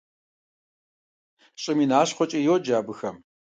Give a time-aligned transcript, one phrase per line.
[1.61, 3.15] «ЩӀым и нащхъуэхэкӀэ» йоджэ абыхэм.